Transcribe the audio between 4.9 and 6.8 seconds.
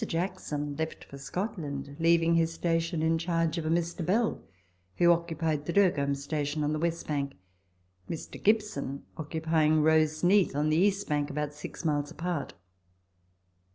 who occupied the Dergholm Station on the